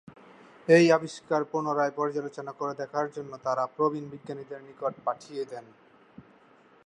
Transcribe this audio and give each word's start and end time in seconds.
এই 0.67 0.85
আবিষ্কার 0.91 1.41
পুনরায় 1.43 1.93
পর্যালোচনা 1.95 2.51
করে 2.51 2.73
দেখার 2.73 3.07
জন্য, 3.11 3.31
তারা 3.37 3.63
"প্রবীণ 3.75 4.05
বিজ্ঞানীদের" 4.09 4.59
নিকট 4.63 4.93
পাঠিয়ে 5.05 5.43
দেন। 5.45 5.65